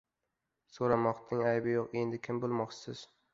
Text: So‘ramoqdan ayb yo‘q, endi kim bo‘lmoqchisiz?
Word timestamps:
So‘ramoqdan 0.77 1.43
ayb 1.49 1.67
yo‘q, 1.73 1.93
endi 2.05 2.21
kim 2.29 2.41
bo‘lmoqchisiz? 2.47 3.05